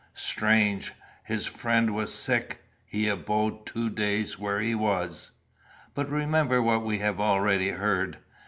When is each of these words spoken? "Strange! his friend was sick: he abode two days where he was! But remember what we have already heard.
"Strange! 0.15 0.93
his 1.25 1.45
friend 1.45 1.93
was 1.93 2.11
sick: 2.11 2.63
he 2.87 3.07
abode 3.07 3.67
two 3.67 3.87
days 3.87 4.39
where 4.39 4.59
he 4.59 4.73
was! 4.73 5.33
But 5.93 6.09
remember 6.09 6.59
what 6.59 6.83
we 6.83 6.97
have 6.97 7.19
already 7.19 7.69
heard. 7.69 8.17